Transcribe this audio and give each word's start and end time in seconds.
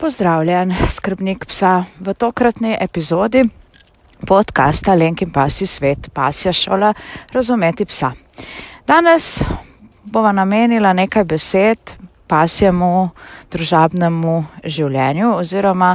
Pozdravljen, 0.00 0.72
skrbnik 0.88 1.44
psa 1.44 1.84
v 2.00 2.14
tokratni 2.16 2.72
epizodi 2.80 3.42
podcasta 4.26 4.94
Lenkin 4.96 5.28
pasi 5.28 5.66
svet, 5.66 6.08
pasja 6.14 6.52
šola 6.52 6.94
razumeti 7.32 7.84
psa. 7.84 8.12
Danes 8.88 9.42
bova 10.04 10.32
namenila 10.32 10.94
nekaj 10.96 11.24
besed 11.24 11.92
pasjemu 12.26 13.10
družabnemu 13.52 14.38
življenju 14.64 15.34
oziroma 15.34 15.92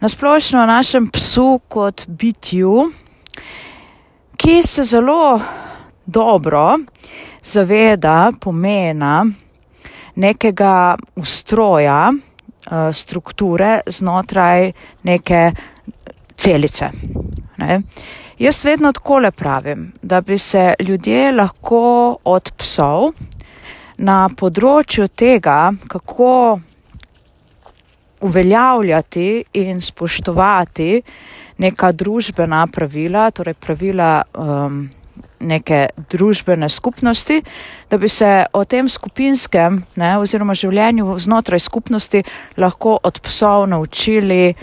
nasplošno 0.00 0.62
našem 0.70 1.10
psu 1.10 1.58
kot 1.68 2.06
bitju, 2.06 2.86
ki 4.36 4.62
se 4.62 4.84
zelo 4.84 5.40
dobro 6.06 6.78
zaveda 7.42 8.30
pomena 8.40 9.24
nekega 10.14 10.96
ustroja, 11.16 12.12
strukture 12.92 13.80
znotraj 13.86 14.72
neke 15.02 15.52
celice. 16.36 16.90
Ne? 17.56 17.82
Jaz 18.38 18.64
vedno 18.64 18.92
tako 18.92 19.18
le 19.18 19.30
pravim, 19.30 19.92
da 20.02 20.20
bi 20.20 20.38
se 20.38 20.74
ljudje 20.80 21.32
lahko 21.32 22.16
od 22.24 22.52
psov 22.56 23.10
na 23.98 24.28
področju 24.36 25.08
tega, 25.08 25.72
kako 25.88 26.60
uveljavljati 28.20 29.44
in 29.52 29.80
spoštovati 29.80 31.02
neka 31.60 31.92
družbena 31.92 32.66
pravila, 32.72 33.30
torej 33.30 33.54
pravila 33.60 34.22
um, 34.32 34.88
neke 35.40 35.86
družbene 36.10 36.68
skupnosti, 36.68 37.40
da 37.90 37.98
bi 37.98 38.08
se 38.08 38.44
o 38.52 38.64
tem 38.64 38.88
skupinskem 38.88 39.80
ne, 39.96 40.12
oziroma 40.18 40.54
življenju 40.54 41.18
znotraj 41.18 41.62
skupnosti 41.64 42.22
lahko 42.60 42.98
od 43.02 43.20
psov 43.24 43.66
naučili 43.70 44.54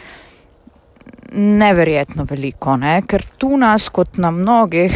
neverjetno 1.38 2.24
veliko, 2.30 2.78
ne, 2.80 3.02
ker 3.04 3.26
tu 3.38 3.58
nas 3.58 3.90
kot 3.94 4.18
na 4.22 4.32
mnogih 4.32 4.94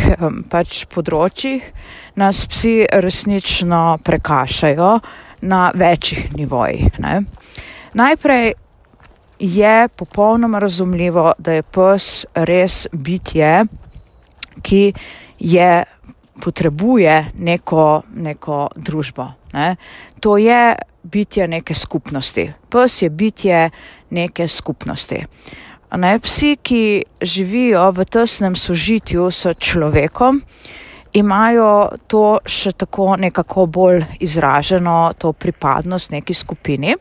pač 0.51 0.85
področjih 0.91 1.65
nas 2.21 2.45
psi 2.47 2.75
resnično 2.87 3.99
prekašajo 4.05 4.93
na 5.41 5.71
večjih 5.75 6.31
nivojih. 6.37 6.99
Ne. 7.03 7.21
Najprej 7.97 8.53
je 9.41 9.87
popolnoma 9.97 10.59
razumljivo, 10.59 11.33
da 11.37 11.57
je 11.57 11.63
pes 11.63 12.25
res 12.35 12.85
bitje, 12.93 13.65
ki 14.61 14.93
je, 15.41 15.83
potrebuje 16.41 17.31
neko, 17.37 18.01
neko 18.13 18.69
družbo. 18.75 19.27
Ne. 19.53 19.75
To 20.19 20.37
je 20.37 20.75
bitje 21.03 21.47
neke 21.47 21.73
skupnosti. 21.73 22.53
Pes 22.69 23.01
je 23.01 23.09
bitje 23.09 23.69
neke 24.09 24.47
skupnosti. 24.47 25.25
Ne, 25.97 26.19
psi, 26.19 26.55
ki 26.63 27.03
živijo 27.21 27.89
v 27.91 28.05
tesnem 28.05 28.55
sožitju 28.55 29.27
s 29.31 29.51
človekom, 29.59 30.39
imajo 31.13 31.97
to 32.07 32.39
še 32.47 32.71
tako 32.71 33.17
nekako 33.19 33.65
bolj 33.67 34.05
izraženo, 34.23 35.11
to 35.17 35.33
pripadnost 35.33 36.11
neki 36.11 36.33
skupini. 36.33 36.95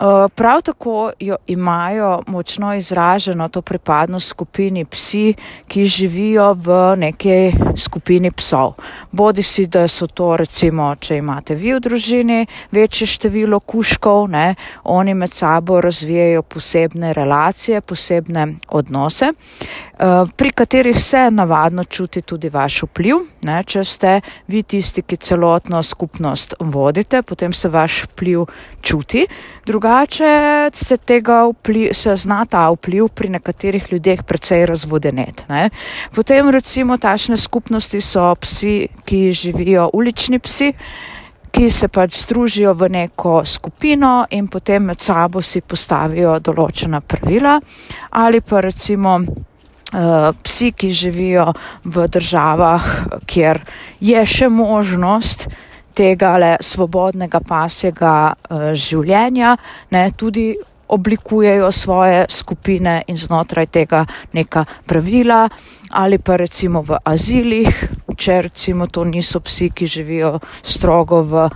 Eh, 0.00 0.28
prav 0.34 0.62
tako 0.62 1.10
jo 1.20 1.36
imajo 1.46 2.22
močno 2.26 2.74
izraženo 2.74 3.48
to 3.48 3.62
pripadnost 3.62 4.28
skupini 4.28 4.84
psi, 4.84 5.34
ki 5.68 5.84
živijo 5.84 6.52
v 6.54 6.96
neki 6.96 7.52
skupini 7.76 8.30
psov. 8.30 8.72
Bodi 9.12 9.42
si, 9.42 9.66
da 9.66 9.88
so 9.88 10.06
to 10.06 10.36
recimo, 10.36 10.94
če 10.94 11.16
imate 11.16 11.54
vi 11.54 11.74
v 11.74 11.80
družini 11.80 12.46
večje 12.70 13.06
število 13.06 13.58
kuškov, 13.60 14.28
ne, 14.30 14.54
oni 14.84 15.14
med 15.14 15.32
sabo 15.32 15.80
razvijajo 15.80 16.42
posebne 16.42 17.12
relacije, 17.12 17.80
posebne 17.80 18.46
odnose, 18.68 19.32
eh, 19.32 20.24
pri 20.36 20.50
katerih 20.50 21.04
se 21.04 21.30
navadno 21.30 21.84
čuti 21.84 22.22
tudi 22.22 22.48
vaš 22.48 22.82
vpliv. 22.82 23.16
Ne, 23.42 23.64
če 23.64 23.84
ste 23.84 24.20
vi 24.46 24.62
tisti, 24.62 25.02
ki 25.02 25.16
celotno 25.16 25.82
skupnost 25.82 26.54
vodite, 26.60 27.22
potem 27.22 27.52
se 27.52 27.68
vaš 27.68 28.04
vpliv 28.04 28.46
čuti. 28.82 29.26
Druga 29.66 29.87
drugače 29.88 30.70
se 30.72 30.96
vpliv, 31.50 31.92
se 31.92 32.16
zna 32.16 32.44
ta 32.44 32.70
vpliv 32.70 33.08
pri 33.08 33.28
nekaterih 33.28 33.92
ljudeh 33.92 34.22
precej 34.22 34.66
razvodenet. 34.66 35.44
Ne. 35.48 35.70
Potem 36.14 36.48
recimo 36.48 36.98
tašne 36.98 37.36
skupnosti 37.36 38.00
so 38.00 38.34
psi, 38.34 38.88
ki 39.04 39.32
živijo 39.32 39.90
ulični 39.92 40.38
psi, 40.38 40.72
ki 41.50 41.70
se 41.70 41.88
pač 41.88 42.20
združijo 42.20 42.74
v 42.74 42.88
neko 42.88 43.44
skupino 43.44 44.26
in 44.30 44.48
potem 44.48 44.84
med 44.84 45.00
sabo 45.00 45.42
si 45.42 45.60
postavijo 45.60 46.38
določena 46.38 47.00
pravila 47.00 47.60
ali 48.10 48.40
pa 48.40 48.60
recimo 48.60 49.20
Uh, 49.88 50.34
psi, 50.44 50.72
ki 50.76 50.90
živijo 50.92 51.54
v 51.84 52.02
državah, 52.12 52.84
kjer 53.24 53.62
je 54.04 54.24
še 54.26 54.48
možnost, 54.52 55.46
tega 55.98 56.36
le 56.38 56.54
svobodnega 56.62 57.40
pasjega 57.44 58.14
uh, 58.30 58.70
življenja, 58.78 59.56
ne, 59.90 60.04
tudi 60.16 60.52
oblikujejo 60.88 61.70
svoje 61.72 62.22
skupine 62.32 63.02
in 63.06 63.18
znotraj 63.20 63.66
tega 63.66 64.04
neka 64.32 64.64
pravila 64.86 65.48
ali 65.90 66.18
pa 66.18 66.36
recimo 66.36 66.82
v 66.82 66.98
azilih, 67.04 67.68
če 68.16 68.42
recimo 68.48 68.86
to 68.92 69.04
niso 69.04 69.40
psi, 69.40 69.70
ki 69.70 69.86
živijo 69.86 70.38
strogo 70.62 71.22
v 71.22 71.48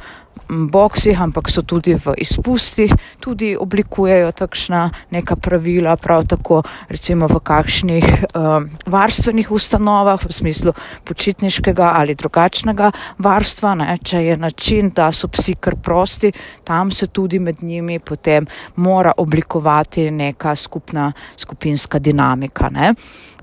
boksih, 0.49 1.21
ampak 1.21 1.51
so 1.51 1.63
tudi 1.63 1.95
v 1.95 2.15
izpustih, 2.19 2.93
tudi 3.21 3.53
oblikujejo 3.57 4.33
takšna 4.33 4.91
neka 5.11 5.37
pravila, 5.37 5.97
prav 5.97 6.27
tako 6.27 6.63
recimo 6.89 7.27
v 7.27 7.41
kakšnih 7.41 8.07
um, 8.35 8.69
varstvenih 8.87 9.51
ustanovah, 9.53 10.21
v 10.23 10.33
smislu 10.33 10.73
počitniškega 11.05 11.93
ali 11.97 12.15
drugačnega 12.15 12.93
varstva, 13.19 13.75
ne, 13.75 13.97
če 14.03 14.23
je 14.25 14.37
način, 14.37 14.91
da 14.95 15.11
so 15.13 15.29
psi 15.29 15.55
kar 15.61 15.77
prosti, 15.77 16.33
tam 16.65 16.91
se 16.91 17.07
tudi 17.07 17.39
med 17.39 17.63
njimi 17.63 17.99
potem 17.99 18.47
mora 18.77 19.13
oblikovati 19.17 20.11
neka 20.11 20.55
skupna 20.57 21.13
skupinska 21.37 21.99
dinamika. 21.99 22.71
Ne. 22.71 22.95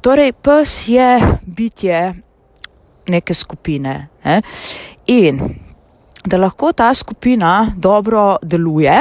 Torej, 0.02 0.32
pes 0.32 0.88
je 0.88 1.20
bitje 1.46 2.14
neke 3.08 3.34
skupine. 3.34 4.08
Ne. 4.24 4.42
In 5.08 5.69
da 6.26 6.38
lahko 6.38 6.72
ta 6.72 6.94
skupina 6.94 7.72
dobro 7.76 8.38
deluje, 8.42 8.98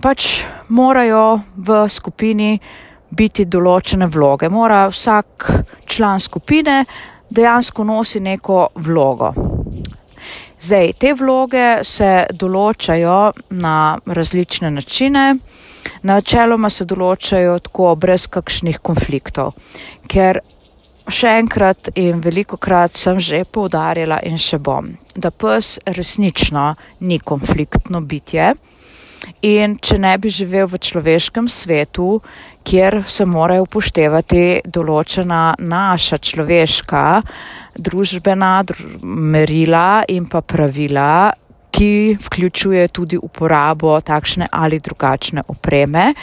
pač 0.00 0.44
morajo 0.68 1.40
v 1.56 1.84
skupini 1.88 2.54
biti 3.10 3.44
določene 3.44 4.06
vloge. 4.06 4.48
Mora 4.48 4.86
vsak 4.88 5.50
član 5.86 6.20
skupine 6.20 6.84
dejansko 7.30 7.84
nosi 7.84 8.20
neko 8.20 8.68
vlogo. 8.74 9.32
Zdaj, 10.60 10.92
te 11.00 11.14
vloge 11.16 11.80
se 11.88 12.26
določajo 12.36 13.32
na 13.56 13.96
različne 14.06 14.70
načine, 14.70 15.24
načeloma 16.04 16.68
se 16.70 16.84
določajo 16.84 17.56
tako 17.64 17.94
brez 17.96 18.26
kakšnih 18.28 18.82
konfliktov, 18.84 19.54
ker 20.06 20.42
še 21.08 21.36
enkrat 21.40 21.92
in 21.98 22.20
veliko 22.20 22.56
krat 22.56 22.96
sem 22.96 23.20
že 23.20 23.44
poudarjala 23.44 24.20
in 24.26 24.36
še 24.38 24.58
bom, 24.58 24.92
da 25.14 25.30
pes 25.30 25.78
resnično 25.86 26.74
ni 27.00 27.18
konfliktno 27.18 28.00
bitje. 28.00 28.54
In 29.44 29.76
če 29.76 29.98
ne 30.00 30.14
bi 30.16 30.30
živel 30.32 30.66
v 30.68 30.80
človeškem 30.80 31.48
svetu, 31.48 32.20
kjer 32.64 33.02
se 33.04 33.26
morajo 33.28 33.66
upoštevati 33.66 34.62
določena 34.64 35.54
naša 35.60 36.18
človeška 36.24 37.04
družbena 37.76 38.54
merila 39.04 40.02
in 40.08 40.24
pa 40.24 40.40
pravila, 40.40 41.32
ki 41.70 42.16
vključuje 42.20 42.88
tudi 42.88 43.16
uporabo 43.16 43.94
takšne 44.00 44.48
ali 44.52 44.80
drugačne 44.80 45.44
opreme, 45.48 46.14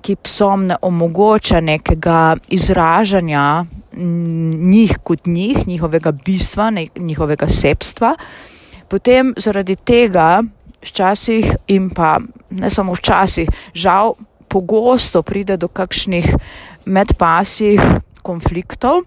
ki 0.00 0.16
psom 0.22 0.68
ne 0.70 0.76
omogoča 0.82 1.60
nekega 1.60 2.36
izražanja 2.48 3.64
njih 3.96 4.98
kot 5.02 5.26
njih, 5.26 5.66
njihovega 5.66 6.12
bistva, 6.12 6.70
ne, 6.70 6.88
njihovega 6.96 7.48
sebstva, 7.48 8.14
potem 8.88 9.34
zaradi 9.36 9.76
tega 9.76 10.42
včasih 10.82 11.54
in 11.66 11.90
pa 11.90 12.18
ne 12.50 12.70
samo 12.70 12.92
včasih, 12.92 13.48
žal 13.74 14.14
pogosto 14.48 15.22
pride 15.22 15.56
do 15.56 15.68
kakšnih 15.68 16.34
medpasih 16.84 17.80
konfliktov. 18.22 19.02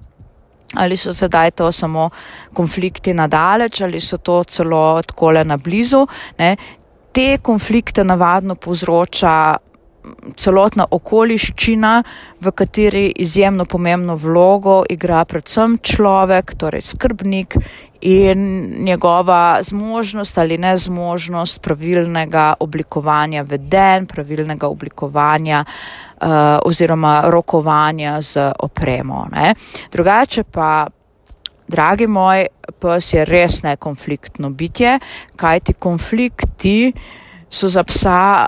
Ali 0.75 0.97
so 0.97 1.13
sedaj 1.13 1.51
to 1.51 1.71
samo 1.71 2.09
konflikti 2.53 3.13
nadaleč, 3.13 3.81
ali 3.81 3.99
so 4.01 4.17
to 4.17 4.43
celo 4.43 5.01
tako 5.01 5.31
le 5.31 5.43
na 5.45 5.57
blizu. 5.57 6.07
Ne. 6.37 6.55
Te 7.11 7.37
konflikte 7.37 8.03
navadno 8.03 8.55
povzroča 8.55 9.55
celotna 10.37 10.85
okoliščina, 10.91 12.03
v 12.41 12.51
kateri 12.51 13.07
izjemno 13.21 13.65
pomembno 13.65 14.15
vlogo 14.15 14.83
igra 14.89 15.25
predvsem 15.25 15.77
človek, 15.81 16.55
torej 16.57 16.81
skrbnik 16.81 17.57
in 18.05 18.73
njegova 18.83 19.59
zmožnost 19.63 20.37
ali 20.37 20.57
nezmožnost 20.57 21.61
pravilnega 21.61 22.53
oblikovanja 22.59 23.41
veden, 23.41 24.05
pravilnega 24.05 24.67
oblikovanja 24.67 25.63
uh, 25.65 26.27
oziroma 26.65 27.23
rokovanja 27.25 28.21
z 28.21 28.51
opremo. 28.59 29.27
Ne. 29.31 29.55
Drugače 29.91 30.43
pa. 30.43 30.87
Dragi 31.67 32.05
moj, 32.07 32.43
pes 32.77 33.07
je 33.13 33.23
res 33.25 33.63
nekonfliktno 33.65 34.51
bitje, 34.53 34.99
kajti 35.35 35.73
konflikti 35.73 36.93
so 37.49 37.65
za 37.67 37.83
psa 37.83 38.45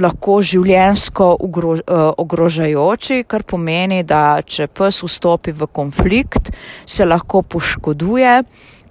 lahko 0.00 0.40
življensko 0.42 1.36
eh, 1.36 1.94
ogrožajoči, 2.22 3.22
kar 3.28 3.44
pomeni, 3.44 4.02
da 4.04 4.40
če 4.44 4.68
pes 4.72 5.02
vstopi 5.04 5.52
v 5.52 5.68
konflikt, 5.72 6.52
se 6.86 7.06
lahko 7.06 7.42
poškoduje, 7.42 8.36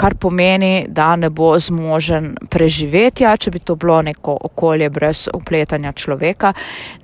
kar 0.01 0.15
pomeni, 0.17 0.87
da 0.89 1.15
ne 1.15 1.29
bo 1.29 1.53
zmožen 1.59 2.33
preživetja, 2.49 3.35
če 3.37 3.53
bi 3.53 3.61
to 3.61 3.75
bilo 3.77 4.01
neko 4.01 4.37
okolje 4.49 4.89
brez 4.89 5.27
upletanja 5.33 5.93
človeka 5.93 6.53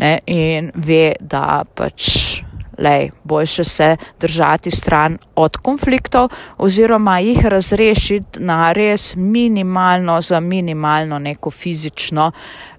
ne, 0.01 0.17
in 0.25 0.71
ve, 0.73 1.13
da 1.21 1.61
pač 1.61 2.41
lej, 2.77 3.09
boljše 3.23 3.63
se 3.63 3.97
držati 4.19 4.71
stran 4.71 5.17
od 5.35 5.57
konfliktov 5.57 6.29
oziroma 6.57 7.19
jih 7.19 7.45
razrešiti 7.45 8.39
na 8.39 8.71
res 8.73 9.15
minimalno, 9.15 10.21
za 10.21 10.39
minimalno 10.39 11.19
neko 11.19 11.51
fizično, 11.51 12.31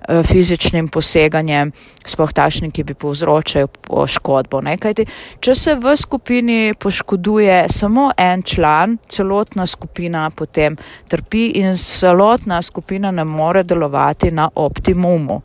fizičnim 0.09 0.89
poseganjem, 0.89 1.73
spoh 2.07 2.33
takšnim, 2.33 2.71
ki 2.73 2.85
bi 2.89 2.95
povzročajo 2.95 3.69
poškodbo. 3.89 4.63
Kajti, 4.81 5.07
če 5.45 5.55
se 5.55 5.75
v 5.77 5.95
skupini 5.97 6.75
poškoduje 6.75 7.67
samo 7.73 8.11
en 8.17 8.43
član, 8.43 8.99
celotna 9.09 9.67
skupina 9.67 10.29
potem 10.31 10.77
trpi 11.09 11.49
in 11.61 11.77
celotna 11.77 12.63
skupina 12.63 13.11
ne 13.11 13.25
more 13.25 13.63
delovati 13.63 14.31
na 14.31 14.49
optimumu. 14.55 15.43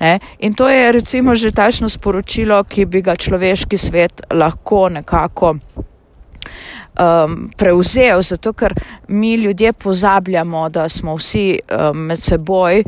Ne? 0.00 0.18
In 0.38 0.54
to 0.54 0.68
je 0.68 0.92
recimo 0.92 1.34
že 1.34 1.50
tačno 1.50 1.88
sporočilo, 1.88 2.62
ki 2.64 2.86
bi 2.86 3.02
ga 3.02 3.16
človeški 3.16 3.78
svet 3.78 4.22
lahko 4.30 4.88
nekako 4.88 5.56
um, 6.98 7.50
prevzel, 7.56 8.22
zato 8.22 8.52
ker 8.52 8.74
mi 9.08 9.34
ljudje 9.34 9.72
pozabljamo, 9.72 10.68
da 10.68 10.88
smo 10.88 11.16
vsi 11.16 11.58
um, 11.70 11.98
med 11.98 12.22
seboj, 12.22 12.84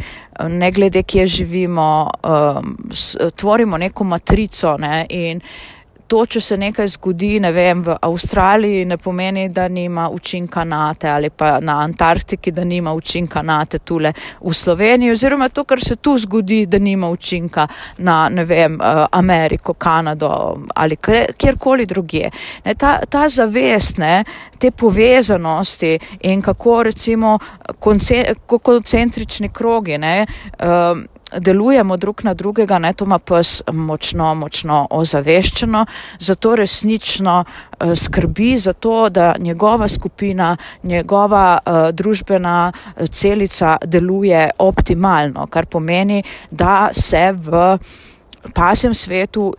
ne 0.49 0.71
glede 0.71 1.03
kje 1.03 1.27
živimo, 1.27 2.11
um, 2.23 2.77
tvorimo 3.37 3.79
neko 3.79 4.05
matrico 4.05 4.77
ne, 4.79 5.07
in 5.09 5.41
to, 6.07 6.27
če 6.27 6.41
se 6.41 6.57
nekaj 6.57 6.89
zgodi, 6.97 7.37
ne 7.41 7.51
vem, 7.53 7.83
v 7.83 7.97
Avstraliji, 8.03 8.85
ne 8.87 8.97
pomeni, 8.99 9.49
da 9.49 9.67
nima 9.69 10.09
učinka 10.11 10.65
na 10.65 10.95
te 10.95 11.11
ali 11.11 11.31
pa 11.31 11.59
na 11.61 11.81
Antarktiki, 11.83 12.53
da 12.53 12.65
nima 12.65 12.93
učinka 12.95 13.43
na 13.43 13.59
te 13.65 13.79
tule 13.79 14.13
v 14.41 14.55
Sloveniji, 14.55 15.13
oziroma 15.13 15.49
to, 15.49 15.65
kar 15.65 15.83
se 15.83 15.97
tu 15.97 16.17
zgodi, 16.19 16.65
da 16.67 16.79
nima 16.79 17.11
učinka 17.11 17.67
na, 17.99 18.29
ne 18.29 18.45
vem, 18.45 18.79
eh, 18.81 19.05
Ameriko, 19.13 19.75
Kanado 19.75 20.31
ali 20.75 20.97
kjerkoli 21.37 21.87
drugje. 21.87 22.31
Ne, 22.65 22.75
ta, 22.75 22.99
ta 23.09 23.29
zavest, 23.29 23.99
ne, 23.99 24.25
te 24.59 24.71
povezanosti 24.71 25.99
in 26.21 26.43
kako 26.43 26.83
recimo 26.83 27.39
koncentrični 28.63 29.49
krogi, 29.49 29.99
ne, 29.99 30.27
um, 30.63 31.07
delujemo 31.33 31.97
drug 31.97 32.25
na 32.25 32.35
drugega, 32.35 32.79
ne, 32.79 32.93
to 32.93 33.05
ima 33.05 33.19
pes 33.19 33.63
močno, 33.73 34.35
močno 34.35 34.87
ozaveščeno, 34.91 35.87
zato 36.19 36.55
resnično 36.57 37.45
uh, 37.45 37.95
skrbi 37.95 38.59
za 38.59 38.73
to, 38.73 39.09
da 39.09 39.35
njegova 39.39 39.89
skupina, 39.89 40.57
njegova 40.83 41.59
uh, 41.59 41.73
družbena 41.93 42.73
eh, 42.73 43.07
celica 43.07 43.77
deluje 43.85 44.51
optimalno, 44.59 45.47
kar 45.47 45.67
pomeni, 45.67 46.23
da 46.51 46.89
se 46.93 47.33
v 47.33 47.79
pasjem 48.55 48.95
svetu 48.95 49.55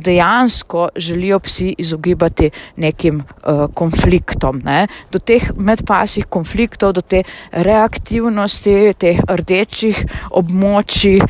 dejansko 0.00 0.88
želijo 0.96 1.38
psi 1.38 1.74
izogibati 1.78 2.50
nekim 2.76 3.20
uh, 3.20 3.66
konfliktom, 3.74 4.62
ne? 4.64 4.86
do 5.12 5.18
teh 5.18 5.50
medpasjih 5.56 6.26
konfliktov, 6.26 6.92
do 6.92 7.02
te 7.02 7.22
reaktivnosti, 7.52 8.94
teh 8.98 9.20
rdečih 9.28 10.04
območij, 10.30 11.20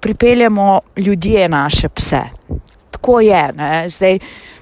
pripeljemo 0.00 0.80
ljudje 0.96 1.48
naše 1.48 1.88
pse. 1.88 2.22
Tako 2.90 3.20
je, 3.20 3.52
ne? 3.56 3.88
zdaj. 3.88 4.18
Mm, 4.18 4.53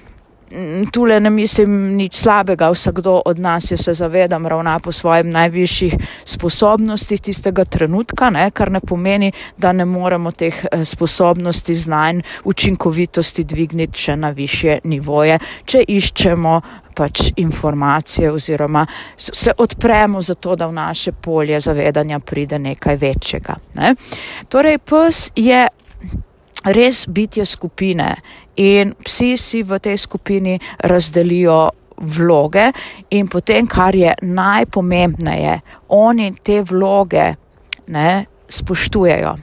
tule 0.91 1.19
ne 1.19 1.29
mislim 1.29 1.95
nič 1.95 2.15
slabega, 2.15 2.69
vsakdo 2.69 3.21
od 3.25 3.39
nas 3.39 3.71
je 3.71 3.77
se 3.77 3.93
zavedam 3.93 4.47
ravna 4.47 4.79
po 4.79 4.91
svojim 4.91 5.29
najvišjih 5.29 5.95
sposobnostih 6.25 7.21
tistega 7.21 7.65
trenutka, 7.65 8.29
ne, 8.29 8.51
kar 8.51 8.71
ne 8.71 8.79
pomeni, 8.79 9.31
da 9.57 9.71
ne 9.73 9.85
moremo 9.85 10.31
teh 10.31 10.65
eh, 10.65 10.85
sposobnosti, 10.85 11.75
znanj, 11.75 12.21
učinkovitosti 12.43 13.43
dvigniti 13.43 13.99
še 13.99 14.15
na 14.15 14.29
više 14.29 14.79
nivoje, 14.83 15.39
če 15.65 15.83
iščemo 15.87 16.61
pač 16.93 17.31
informacije 17.35 18.31
oziroma 18.31 18.85
se 19.17 19.51
odpremo 19.57 20.21
za 20.21 20.35
to, 20.35 20.55
da 20.55 20.67
v 20.67 20.73
naše 20.73 21.11
polje 21.11 21.59
zavedanja 21.59 22.19
pride 22.19 22.59
nekaj 22.59 22.95
večjega. 22.95 23.55
Ne. 23.75 23.95
Torej, 24.49 24.77
pes 24.77 25.31
je 25.35 25.67
res 26.63 27.05
bitje 27.07 27.45
skupine 27.45 28.15
in 28.55 28.93
psi 29.03 29.37
si 29.37 29.63
v 29.63 29.79
tej 29.79 29.97
skupini 29.97 30.59
razdelijo 30.83 31.69
vloge 31.97 32.71
in 33.09 33.27
potem, 33.27 33.67
kar 33.67 33.95
je 33.95 34.13
najpomembneje, 34.21 35.59
oni 35.89 36.33
te 36.43 36.61
vloge 36.61 37.33
ne, 37.87 38.25
spoštujejo. 38.49 39.35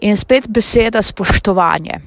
In 0.00 0.16
spet 0.16 0.48
beseda 0.48 1.02
spoštovanje. 1.02 2.00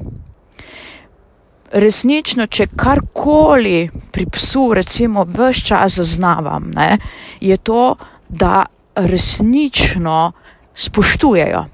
Resnično, 1.76 2.48
če 2.48 2.70
karkoli 2.78 3.90
pri 4.12 4.26
psu, 4.32 4.70
recimo, 4.78 5.26
vse 5.26 5.66
čas 5.66 5.98
zaznavam, 6.00 6.70
ne, 6.76 6.98
je 7.42 7.58
to, 7.58 7.96
da 8.30 8.66
resnično 8.96 10.32
spoštujejo 10.74 11.66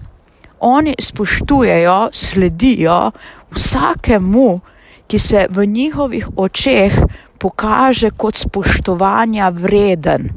oni 0.62 0.95
spoštujejo, 1.00 2.09
sledijo 2.12 3.12
vsakemu, 3.56 4.59
ki 5.07 5.19
se 5.19 5.48
v 5.50 5.65
njihovih 5.65 6.27
očeh 6.36 6.94
pokaže 7.38 8.09
kot 8.09 8.38
spoštovanja 8.38 9.50
vreden. 9.50 10.30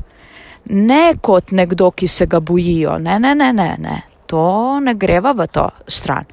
Ne 0.65 1.15
kot 1.21 1.53
nekdo, 1.53 1.91
ki 1.91 2.09
se 2.09 2.27
ga 2.27 2.41
bojijo. 2.41 2.99
Ne, 2.99 3.19
ne, 3.19 3.35
ne, 3.35 3.53
ne, 3.53 3.77
ne. 3.79 4.03
To 4.27 4.81
ne 4.81 4.95
greva 4.95 5.33
v 5.33 5.47
to 5.47 5.69
stran. 5.87 6.25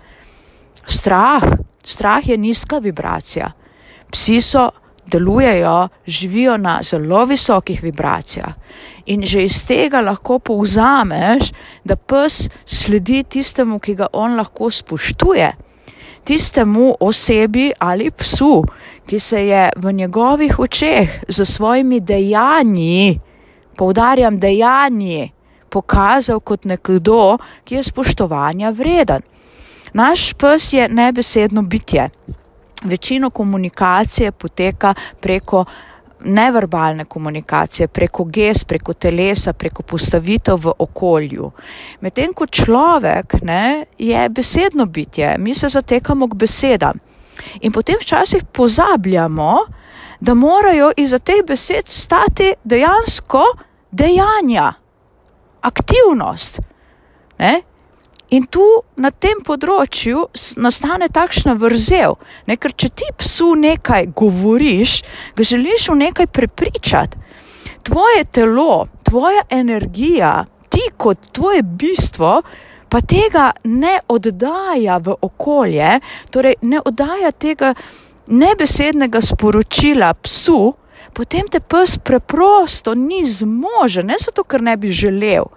Strah, 0.85 1.43
strah 1.83 2.27
je 2.27 2.37
nizka 2.37 2.79
vibracija. 2.79 3.51
Psi 4.11 4.41
so 4.41 4.69
delujejo, 5.11 5.89
živijo 6.07 6.57
na 6.57 6.79
zelo 6.83 7.25
visokih 7.25 7.83
vibracijah. 7.83 8.53
In 9.05 9.25
že 9.25 9.43
iz 9.43 9.65
tega 9.67 10.01
lahko 10.01 10.39
povzameš, 10.39 11.51
da 11.83 11.95
pes 11.95 12.49
sledi 12.65 13.23
tistemu, 13.23 13.79
ki 13.79 13.95
ga 13.95 14.07
on 14.13 14.37
lahko 14.39 14.69
spoštuje, 14.69 15.51
tistemu 16.23 16.95
osebi 16.99 17.71
ali 17.79 18.11
psu, 18.11 18.63
ki 19.05 19.19
se 19.19 19.47
je 19.47 19.69
v 19.75 19.93
njegovih 19.93 20.59
očeh 20.59 21.23
za 21.27 21.45
svojimi 21.45 21.99
dejanji, 21.99 23.19
poudarjam 23.77 24.39
dejanji, 24.39 25.31
pokazal 25.69 26.39
kot 26.39 26.65
nekdo, 26.65 27.37
ki 27.63 27.75
je 27.75 27.83
spoštovanja 27.83 28.69
vreden. 28.69 29.21
Naš 29.93 30.33
pes 30.33 30.73
je 30.73 30.89
nebesedno 30.89 31.61
bitje 31.61 32.09
večino 32.83 33.29
komunikacije 33.29 34.31
poteka 34.31 34.93
preko 35.19 35.65
neverbalne 36.23 37.05
komunikacije, 37.05 37.87
preko 37.87 38.23
gest, 38.23 38.67
preko 38.67 38.93
telesa, 38.93 39.53
preko 39.53 39.83
postavitev 39.83 40.59
v 40.65 40.73
okolju. 40.79 41.51
Medtem 42.01 42.33
ko 42.33 42.45
človek 42.47 43.41
ne, 43.41 43.85
je 43.97 44.29
besedno 44.29 44.85
bitje, 44.85 45.35
mi 45.37 45.53
se 45.53 45.69
zatekamo 45.69 46.27
k 46.27 46.35
besedam. 46.35 46.99
In 47.61 47.71
potem 47.71 47.95
včasih 48.01 48.43
pozabljamo, 48.51 49.57
da 50.19 50.33
morajo 50.33 50.91
iza 50.97 51.19
teh 51.19 51.41
besed 51.47 51.87
stati 51.87 52.53
dejansko 52.63 53.43
dejanja, 53.91 54.73
aktivnost. 55.61 56.59
Ne? 57.37 57.61
In 58.31 58.45
tu 58.47 58.63
na 58.95 59.09
tem 59.11 59.41
področju 59.43 60.29
nastane 60.63 61.09
takšna 61.11 61.57
vrzel, 61.59 62.15
ne? 62.47 62.55
ker 62.55 62.71
če 62.71 62.89
ti 62.95 63.09
psu 63.19 63.49
nekaj 63.59 64.07
govoriš, 64.15 65.01
ga 65.35 65.43
želiš 65.43 65.89
v 65.91 65.97
nekaj 66.05 66.29
prepričati. 66.31 67.19
Tvoje 67.83 68.23
telo, 68.31 68.87
tvoja 69.03 69.43
energija, 69.51 70.45
ti 70.71 70.85
kot 70.95 71.31
tvoje 71.35 71.63
bistvo 71.63 72.39
pa 72.91 73.01
tega 73.03 73.51
ne 73.63 73.97
oddaja 74.07 74.99
v 75.03 75.15
okolje, 75.27 75.99
torej 76.31 76.55
ne 76.67 76.79
oddaja 76.79 77.31
tega 77.31 77.73
nebesednega 78.31 79.21
sporočila 79.23 80.13
psu, 80.23 80.73
potem 81.11 81.47
te 81.51 81.59
pes 81.59 81.97
preprosto 81.99 82.95
ni 82.95 83.25
zmožen, 83.27 84.07
ne 84.07 84.19
zato, 84.19 84.43
ker 84.43 84.63
ne 84.63 84.77
bi 84.79 84.91
želel. 84.91 85.51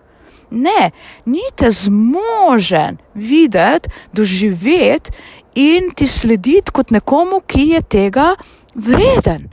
Ne, 0.54 0.90
ni 1.26 1.42
te 1.56 1.70
zmožen 1.70 2.98
videti, 3.14 3.90
doživeti 4.12 5.10
in 5.54 5.90
ti 5.96 6.06
slediti 6.06 6.72
kot 6.72 6.90
nekomu, 6.94 7.40
ki 7.46 7.68
je 7.74 7.82
tega 7.82 8.34
vreden. 8.74 9.50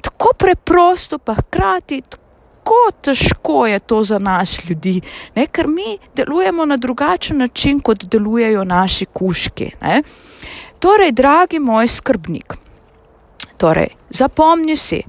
Tako 0.00 0.32
preprosto, 0.38 1.18
pa 1.18 1.34
hkrati 1.34 2.02
tako 2.08 2.90
težko 3.02 3.66
je 3.66 3.78
to 3.78 4.02
za 4.02 4.18
nas 4.18 4.58
ljudi, 4.68 5.00
ne? 5.34 5.46
ker 5.46 5.66
mi 5.68 5.98
delujemo 6.16 6.66
na 6.66 6.76
drugačen 6.76 7.38
način, 7.38 7.80
kot 7.80 8.04
delujejo 8.04 8.64
naši 8.64 9.06
kuški. 9.06 9.70
Ne? 9.80 10.02
Torej, 10.78 11.12
dragi 11.12 11.58
moj 11.58 11.88
skrbnik, 11.88 12.54
torej, 13.56 13.88
zapomni 14.10 14.76
si, 14.76 15.02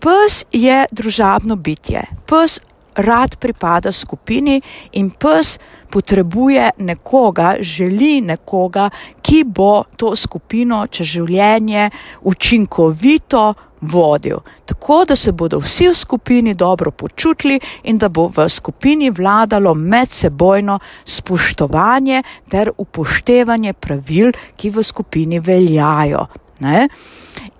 pes 0.00 0.44
je 0.52 0.86
družabno 0.90 1.56
bitje, 1.56 2.02
pes 2.26 2.60
rad 2.96 3.36
pripada 3.36 3.92
skupini 3.92 4.60
in 4.92 5.10
pes 5.10 5.58
potrebuje 5.90 6.70
nekoga, 6.78 7.56
želi 7.60 8.20
nekoga, 8.20 8.90
ki 9.22 9.44
bo 9.44 9.84
to 9.96 10.16
skupino 10.16 10.86
čez 10.86 11.06
življenje 11.06 11.90
učinkovito 12.22 13.54
vodil, 13.84 14.38
tako 14.64 15.04
da 15.08 15.16
se 15.16 15.32
bodo 15.32 15.58
vsi 15.58 15.88
v 15.88 15.94
skupini 15.94 16.54
dobro 16.54 16.90
počutili 16.90 17.60
in 17.82 17.98
da 17.98 18.08
bo 18.08 18.28
v 18.36 18.48
skupini 18.48 19.10
vladalo 19.10 19.74
medsebojno 19.74 20.78
spoštovanje 21.04 22.22
ter 22.48 22.70
upoštevanje 22.78 23.72
pravil, 23.72 24.32
ki 24.56 24.70
v 24.70 24.82
skupini 24.82 25.40
veljajo. 25.40 26.26
Ne? 26.60 26.88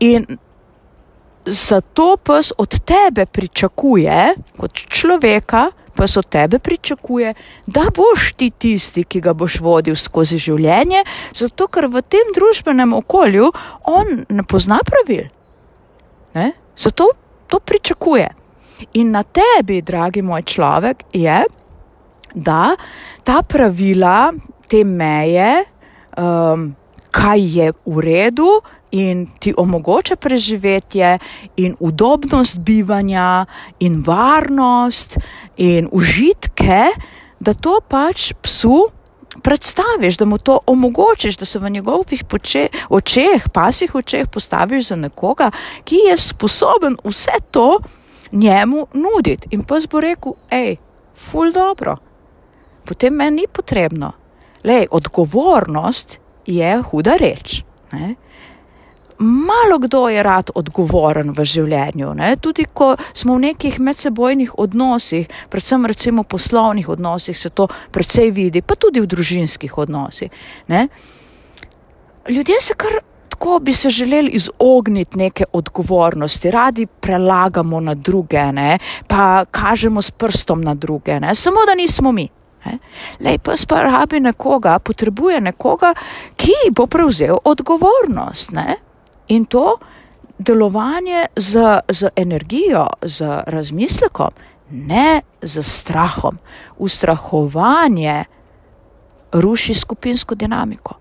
In 0.00 0.26
zato 1.46 2.16
pes 2.16 2.52
od 2.58 2.78
tebe 2.84 3.26
pričakuje, 3.26 4.34
kot 4.56 4.72
človeka, 4.72 5.68
pes 5.94 6.16
od 6.16 6.28
tebe 6.28 6.58
pričakuje, 6.58 7.34
da 7.66 7.86
boš 7.94 8.32
ti 8.36 8.50
tisti, 8.50 9.04
ki 9.04 9.20
ga 9.20 9.34
boš 9.34 9.60
vodil 9.60 9.96
skozi 9.96 10.38
življenje, 10.38 11.04
zato 11.34 11.68
ker 11.68 11.88
v 11.88 12.02
tem 12.02 12.32
družbenem 12.34 12.92
okolju 12.92 13.50
on 13.90 14.24
ne 14.28 14.42
pozna 14.42 14.80
pravil. 14.86 15.28
Ne? 16.34 16.52
Zato 16.76 17.10
to 17.46 17.60
pričakuje. 17.60 18.28
In 18.98 19.12
na 19.14 19.22
tebi, 19.22 19.82
dragi 19.82 20.22
moj 20.22 20.42
človek, 20.42 21.04
je, 21.12 21.44
da 22.34 22.74
ta 23.22 23.42
pravila, 23.46 24.32
te 24.68 24.82
meje, 24.84 25.62
um, 26.18 26.72
kaj 27.14 27.40
je 27.56 27.73
v 27.87 28.00
redu, 28.02 28.50
in 28.94 29.26
ti 29.38 29.54
omogoča 29.56 30.16
preživetje, 30.16 31.18
in 31.56 31.76
udobnost 31.80 32.59
bivanja, 32.59 33.47
in 33.80 34.02
varnost, 34.06 35.18
in 35.56 35.88
užitke, 35.92 36.83
da 37.40 37.54
to 37.54 37.80
pač 37.88 38.33
psu 38.42 38.87
predstaviš, 39.42 40.16
da 40.16 40.25
mu 40.25 40.38
to 40.38 40.61
omogočiš, 40.66 41.37
da 41.37 41.47
se 41.47 41.59
v 41.59 41.71
njegovih 41.71 42.25
poče, 42.25 42.68
očeh, 42.88 43.49
pasih 43.52 43.94
očeh 43.94 44.28
postaviš 44.30 44.88
za 44.88 44.97
nekoga, 44.97 45.50
ki 45.85 46.06
je 46.09 46.16
sposoben 46.16 46.97
vse 47.04 47.38
to 47.50 47.80
njemu 48.33 48.87
nuditi. 48.94 49.49
In 49.50 49.62
pa 49.62 49.78
bo 49.90 50.00
rekel, 50.00 50.38
hej, 50.50 50.76
ful 51.14 51.52
dobro, 51.52 51.97
potem 52.85 53.14
meni 53.14 53.42
ni 53.42 53.47
potrebno. 53.52 54.12
Lej, 54.64 54.87
odgovornost 54.90 56.21
je 56.46 56.82
huda 56.90 57.16
reč. 57.20 57.62
Ne? 57.92 58.14
malo 59.18 59.78
kdo 59.78 60.08
je 60.08 60.22
rad 60.22 60.50
odgovoren 60.54 61.30
v 61.30 61.44
življenju. 61.44 62.14
Ne? 62.14 62.34
Tudi 62.36 62.66
ko 62.72 62.94
smo 63.14 63.38
v 63.38 63.50
nekih 63.50 63.80
medsebojnih 63.80 64.58
odnosih, 64.58 65.28
predvsem 65.50 65.86
recimo 65.86 66.22
poslovnih 66.22 66.88
odnosih, 66.88 67.38
se 67.38 67.50
to 67.50 67.68
precej 67.90 68.30
vidi, 68.30 68.62
pa 68.62 68.74
tudi 68.74 69.00
v 69.00 69.06
družinskih 69.06 69.78
odnosih. 69.78 70.30
Ne? 70.68 70.88
Ljudje 72.28 72.60
se 72.60 72.74
kar 72.74 73.02
tako 73.34 73.58
bi 73.58 73.72
se 73.72 73.90
želeli 73.90 74.30
izogniti 74.38 75.18
neke 75.18 75.44
odgovornosti, 75.52 76.50
radi 76.50 76.86
prelagamo 76.86 77.80
na 77.80 77.94
druge, 77.94 78.52
ne? 78.52 78.78
pa 79.06 79.44
kažemo 79.50 80.02
s 80.02 80.10
prstom 80.10 80.62
na 80.62 80.74
druge, 80.74 81.20
ne? 81.20 81.34
samo 81.34 81.66
da 81.66 81.74
nismo 81.74 82.12
mi. 82.12 82.28
Lej, 83.21 83.38
pa 83.38 83.54
pa 83.68 83.83
rabi 83.83 84.21
nekoga, 84.21 84.78
potrebuje 84.78 85.40
nekoga, 85.40 85.94
ki 86.37 86.73
bo 86.73 86.87
prevzel 86.87 87.38
odgovornost. 87.44 88.52
Ne? 88.52 88.76
In 89.28 89.44
to 89.44 89.78
delovanje 90.38 91.26
z, 91.37 91.80
z 91.88 92.11
energijo, 92.16 92.88
z 93.02 93.42
razmislekom, 93.47 94.30
ne 94.71 95.21
z 95.42 95.62
strahom. 95.62 96.38
Ustrahovanje 96.78 98.25
ruši 99.33 99.75
skupinsko 99.75 100.35
dinamiko. 100.35 100.94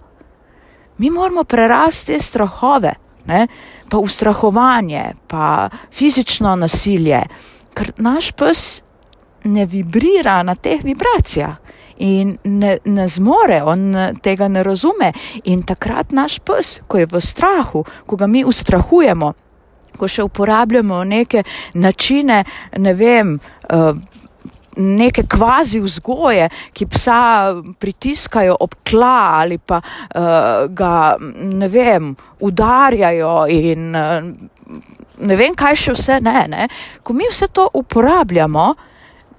Mi 0.98 1.10
moramo 1.10 1.44
prerasti 1.44 2.20
strahove, 2.20 2.94
ne? 3.26 3.48
pa 3.90 3.98
ustrahovanje, 3.98 5.14
pa 5.28 5.70
fizično 5.92 6.56
nasilje, 6.56 7.22
ker 7.74 7.92
naš 7.98 8.32
pes 8.32 8.83
ne 9.44 9.66
vibrira 9.66 10.42
na 10.44 10.56
teh 10.56 10.84
vibracijah 10.84 11.58
in 11.98 12.38
ne, 12.44 12.78
ne 12.86 13.08
zmore, 13.08 13.62
on 13.64 13.94
tega 14.22 14.48
ne 14.48 14.64
razume. 14.64 15.12
In 15.44 15.64
takrat 15.64 16.12
naš 16.12 16.40
pes, 16.40 16.80
ko 16.88 16.98
je 16.98 17.08
v 17.10 17.22
strahu, 17.22 17.84
ko 18.06 18.18
ga 18.20 18.28
mi 18.28 18.44
ustrahujemo, 18.46 19.34
ko 19.98 20.10
še 20.10 20.26
uporabljamo 20.26 21.04
neke 21.06 21.44
načine, 21.74 22.44
ne 22.78 22.94
vem, 22.94 23.38
uh, 23.70 23.94
Neke 24.74 25.28
kvazi 25.30 25.78
vzgoje, 25.78 26.48
ki 26.74 26.88
psa 26.90 27.18
pritiskajo 27.78 28.56
ob 28.66 28.72
tla 28.82 29.44
ali 29.44 29.60
pa 29.62 29.78
uh, 29.78 30.66
ga, 30.66 31.14
ne 31.22 31.70
vem, 31.70 32.08
udarjajo 32.42 33.36
in 33.54 33.94
uh, 33.94 34.26
ne 35.30 35.38
vem, 35.38 35.54
kaj 35.54 35.78
še 35.78 35.94
vse 35.94 36.18
ne. 36.26 36.48
ne. 36.50 36.66
Ko 37.06 37.14
mi 37.14 37.30
vse 37.30 37.52
to 37.54 37.68
uporabljamo, 37.84 38.66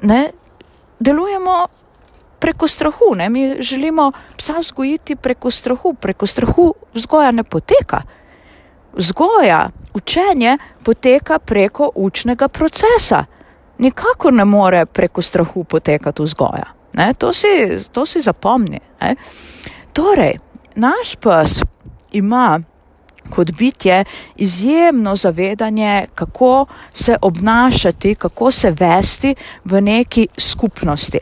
ne, 0.04 0.30
delujemo 0.98 1.66
preko 2.38 2.68
strahu. 2.68 3.14
Ne? 3.16 3.28
Mi 3.28 3.56
želimo 3.58 4.12
psa 4.36 4.58
vzgojiti 4.58 5.16
preko 5.16 5.50
strahu, 5.50 5.94
preko 5.94 6.26
strahu 6.26 6.74
vzgoja 6.94 7.30
ne 7.30 7.44
poteka. 7.44 8.02
Vzgoja, 8.92 9.70
učenje 9.94 10.58
poteka 10.84 11.38
preko 11.38 11.90
učnega 11.94 12.48
procesa. 12.48 13.24
Nikako 13.78 14.30
ne 14.30 14.44
more 14.44 14.86
preko 14.86 15.22
strahu 15.22 15.64
potekati 15.64 16.22
vzgoja. 16.22 16.66
To 17.18 17.32
si, 17.32 17.48
to 17.92 18.06
si 18.06 18.20
zapomni. 18.20 18.80
Ne? 19.00 19.16
Torej, 19.92 20.38
naš 20.74 21.16
pes 21.16 21.62
ima 22.12 22.60
kot 23.30 23.50
bitje 23.50 24.04
izjemno 24.36 25.16
zavedanje, 25.16 26.06
kako 26.14 26.66
se 26.94 27.16
obnašati, 27.22 28.14
kako 28.14 28.50
se 28.50 28.70
vesti 28.70 29.34
v 29.64 29.80
neki 29.80 30.28
skupnosti. 30.38 31.18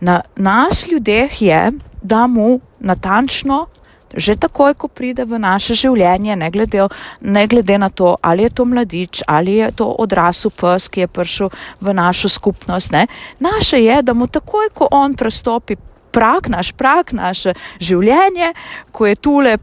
Na 0.00 0.20
nas 0.36 0.88
ljudeh 0.92 1.42
je, 1.42 1.72
da 2.02 2.26
mu 2.26 2.60
natančno, 2.80 3.66
že 4.14 4.34
takoj, 4.36 4.74
ko 4.74 4.88
pride 4.88 5.24
v 5.24 5.38
naše 5.38 5.74
življenje, 5.78 6.36
ne 6.36 6.50
glede, 6.50 6.88
ne 7.20 7.46
glede 7.46 7.78
na 7.78 7.88
to, 7.88 8.16
ali 8.22 8.42
je 8.42 8.50
to 8.50 8.64
mladič, 8.64 9.22
ali 9.26 9.60
je 9.60 9.70
to 9.72 9.86
odrasel 9.86 10.50
pes, 10.50 10.88
ki 10.90 11.06
je 11.06 11.06
prišel 11.06 11.52
v 11.80 11.94
našo 11.94 12.28
skupnost, 12.28 12.90
ne. 12.92 13.06
naše 13.38 13.78
je, 13.78 14.02
da 14.02 14.14
mu 14.14 14.26
takoj, 14.26 14.72
ko 14.74 14.88
on 14.90 15.14
prestopi 15.14 15.76
prak, 16.10 16.50
naš 16.50 16.72
prak, 16.74 17.12
naše 17.14 17.54
življenje, 17.78 18.52
ko 18.90 19.06
je 19.06 19.14
tule 19.14 19.58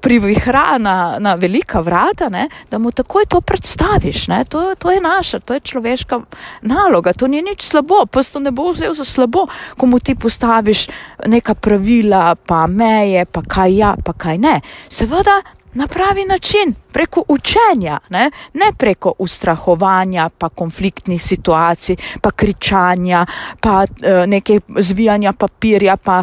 privihra 0.00 0.78
na, 0.78 1.16
na 1.18 1.34
velika 1.34 1.80
vrata, 1.80 2.28
ne, 2.28 2.48
da 2.70 2.78
mu 2.78 2.90
takoj 2.90 3.24
to 3.28 3.40
predstaviš. 3.40 4.26
To, 4.48 4.74
to 4.78 4.90
je 4.90 5.00
naša, 5.00 5.40
to 5.40 5.54
je 5.54 5.60
človeška 5.60 6.20
naloga, 6.62 7.12
to 7.12 7.26
ni 7.26 7.42
nič 7.42 7.62
slabo, 7.62 8.06
pa 8.06 8.22
to 8.22 8.40
ne 8.40 8.50
bo 8.50 8.70
vzel 8.72 8.94
za 8.94 9.04
slabo, 9.04 9.46
ko 9.76 9.86
mu 9.86 9.98
ti 9.98 10.14
postaviš 10.14 10.86
neka 11.26 11.54
pravila, 11.54 12.34
pa 12.34 12.66
meje, 12.66 13.24
pa 13.24 13.42
kaj 13.42 13.76
ja, 13.76 13.94
pa 14.04 14.12
kaj 14.12 14.38
ne. 14.38 14.60
Seveda 14.88 15.40
na 15.74 15.86
pravi 15.86 16.24
način, 16.24 16.74
preko 16.92 17.24
učenja, 17.28 17.98
ne, 18.08 18.30
ne 18.54 18.72
preko 18.78 19.12
ustrahovanja, 19.18 20.28
pa 20.38 20.48
konfliktnih 20.48 21.22
situacij, 21.22 21.96
pa 22.20 22.30
kričanja, 22.30 23.26
pa 23.60 23.84
uh, 23.84 24.26
neke 24.26 24.60
zvijanja 24.78 25.32
papirja, 25.32 25.96
pa, 25.96 26.22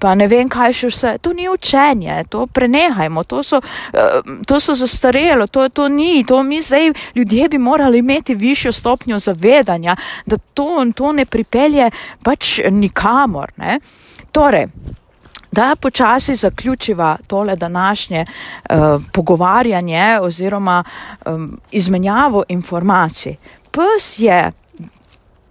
pa 0.00 0.14
ne 0.14 0.28
vem 0.28 0.48
kaj 0.48 0.72
še 0.72 0.90
vse. 0.92 1.16
To 1.20 1.32
ni 1.32 1.48
učenje, 1.48 2.24
to 2.28 2.46
prenehajmo, 2.46 3.24
to 3.24 3.42
so, 3.42 3.58
uh, 3.58 4.20
to 4.46 4.60
so 4.60 4.74
zastarelo, 4.74 5.46
to, 5.46 5.68
to 5.68 5.88
ni, 5.88 6.24
to 6.24 6.42
mi 6.42 6.62
zdaj 6.62 6.92
ljudje 7.14 7.48
bi 7.48 7.58
morali 7.58 7.98
imeti 7.98 8.34
višjo 8.34 8.72
stopnjo 8.72 9.18
zavedanja, 9.18 9.96
da 10.26 10.36
to, 10.36 10.84
to 10.94 11.12
ne 11.12 11.26
pripelje 11.26 11.90
pač 12.22 12.60
nikamor. 12.70 13.52
Ne. 13.56 13.78
Torej, 14.32 14.66
da 15.54 15.76
počasi 15.80 16.34
zaključiva 16.34 17.16
tole 17.26 17.56
današnje 17.56 18.24
uh, 18.24 19.02
pogovarjanje 19.12 20.18
oziroma 20.20 20.84
um, 21.26 21.60
izmenjavo 21.70 22.44
informacij. 22.48 23.36
Pes 23.70 24.18
je 24.18 24.52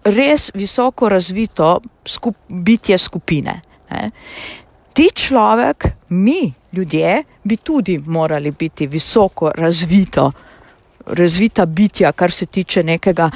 res 0.04 0.52
visoko 0.54 1.10
razvito 1.10 1.80
skup, 2.06 2.36
bitje 2.48 2.98
skupine. 2.98 3.62
Ne. 3.90 4.10
Ti 4.94 5.10
človek, 5.16 5.86
mi, 6.10 6.54
ljudje, 6.74 7.24
bi 7.44 7.58
tudi 7.58 7.98
morali 7.98 8.52
biti 8.52 8.88
visoko 8.88 9.52
razvito, 9.56 10.32
razvita 11.06 11.66
bitja, 11.66 12.12
kar 12.12 12.32
se 12.32 12.46
tiče 12.46 12.84
nekega 12.84 13.30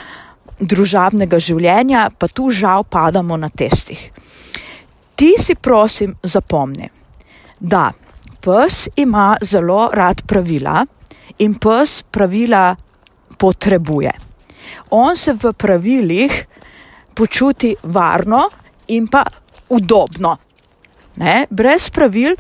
družabnega 0.59 1.39
življenja, 1.39 2.09
pa 2.17 2.27
tu 2.27 2.49
žal 2.51 2.83
padamo 2.83 3.37
na 3.37 3.49
testih. 3.49 4.11
Ti 5.17 5.33
si 5.37 5.55
prosim 5.55 6.13
zapomni, 6.23 6.89
da 7.59 7.91
pes 8.41 8.87
ima 8.95 9.37
zelo 9.41 9.89
rad 9.93 10.21
pravila 10.27 10.85
in 11.37 11.55
pes 11.57 12.03
pravila 12.11 12.75
potrebuje. 13.37 14.11
On 14.89 15.15
se 15.15 15.33
v 15.33 15.53
pravilih 15.53 16.45
počuti 17.13 17.75
varno 17.83 18.49
in 18.87 19.07
pa 19.07 19.25
udobno. 19.69 20.37
Ne? 21.15 21.47
Brez 21.49 21.89
pravil 21.89 22.35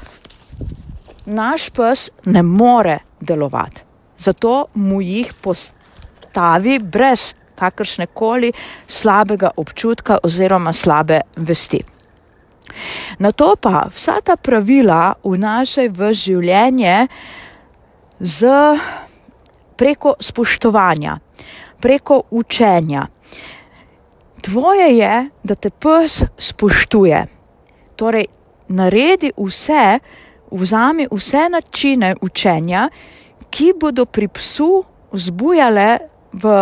naš 1.25 1.69
pes 1.69 2.11
ne 2.25 2.43
more 2.43 2.99
delovati. 3.19 3.81
Zato 4.17 4.65
mu 4.73 5.01
jih 5.01 5.33
postavi 5.41 6.79
brez 6.79 7.33
kakršne 7.55 8.07
koli 8.13 8.53
slabega 8.87 9.49
občutka 9.57 10.17
oziroma 10.23 10.73
slabe 10.73 11.21
vesti. 11.37 11.96
Na 13.19 13.31
to 13.31 13.55
pa 13.55 13.87
vsa 13.93 14.21
ta 14.21 14.35
pravila 14.35 15.15
vnašaj 15.23 15.89
v 15.89 16.13
življenje 16.13 17.07
z 18.19 18.47
preko 19.77 20.15
spoštovanja, 20.19 21.17
preko 21.79 22.23
učenja. 22.31 23.07
Tvoje 24.41 24.89
je, 24.97 25.13
da 25.43 25.55
te 25.55 25.69
pes 25.69 26.23
spoštuje. 26.37 27.25
Torej, 27.95 28.25
naredi 28.69 29.31
vse, 29.37 29.99
vzami 30.51 31.07
vse 31.11 31.49
načine 31.49 32.15
učenja, 32.21 32.89
ki 33.49 33.73
bodo 33.79 34.05
pri 34.05 34.27
psu 34.27 34.83
vzbujale 35.11 35.87
v 36.33 36.53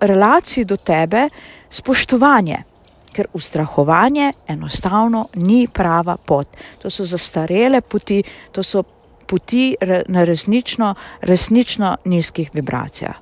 relaciji 0.00 0.64
do 0.64 0.76
tebe 0.76 1.28
spoštovanje 1.68 2.69
ker 3.12 3.26
ustrahovanje 3.32 4.32
enostavno 4.48 5.28
ni 5.34 5.68
prava 5.72 6.16
pot. 6.16 6.56
To 6.82 6.90
so 6.90 7.04
zastarele 7.04 7.80
poti, 7.80 8.22
to 8.52 8.62
so 8.62 8.82
poti 9.26 9.74
na 10.08 10.24
resnično, 10.24 10.94
resnično 11.20 11.96
nizkih 12.04 12.50
vibracijah. 12.54 13.14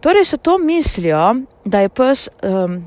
Torej 0.00 0.24
so 0.24 0.36
to 0.36 0.58
mislijo, 0.58 1.34
da 1.64 1.80
je 1.80 1.88
pes 1.88 2.28
um, 2.42 2.84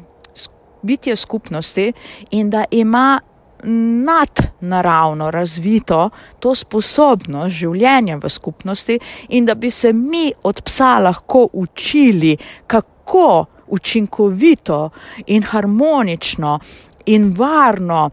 bitje 0.81 1.15
skupnosti 1.15 1.93
in 2.31 2.50
da 2.50 2.65
ima 2.71 3.19
nadnaravno 3.63 5.31
razvito 5.31 6.10
to 6.39 6.55
sposobnost 6.55 7.55
življenja 7.55 8.17
v 8.24 8.29
skupnosti 8.29 9.00
in 9.29 9.45
da 9.45 9.55
bi 9.55 9.69
se 9.69 9.93
mi 9.93 10.31
od 10.43 10.62
psa 10.65 10.98
lahko 11.00 11.48
učili, 11.53 12.38
kako 12.67 13.45
učinkovito 13.71 14.89
in 15.27 15.43
harmonično 15.43 16.59
in 17.05 17.31
varno 17.37 18.09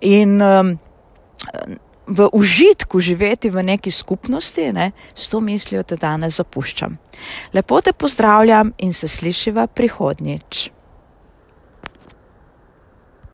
in 0.00 0.40
um, 0.42 0.78
v 2.06 2.28
užitku 2.32 3.00
živeti 3.00 3.50
v 3.50 3.62
neki 3.62 3.90
skupnosti, 3.90 4.72
ne, 4.72 4.90
s 5.14 5.28
to 5.28 5.40
mislijo 5.40 5.82
te 5.82 5.96
danes 5.96 6.36
zapuščam. 6.36 6.98
Lepo 7.54 7.80
te 7.80 7.92
pozdravljam 7.92 8.72
in 8.78 8.92
se 8.94 9.08
slišiva 9.08 9.66
prihodnjič. 9.66 10.70